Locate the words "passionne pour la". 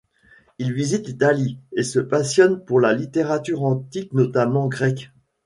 1.99-2.91